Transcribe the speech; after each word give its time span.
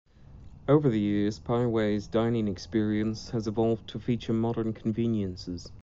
Over 0.67 0.89
the 0.89 0.99
years, 0.99 1.37
Pei 1.37 1.67
Wei's 1.67 2.07
dining 2.07 2.47
experience 2.47 3.29
has 3.29 3.45
evolved 3.45 3.87
to 3.89 3.99
feature 3.99 4.33
modern 4.33 4.73
conveniences. 4.73 5.71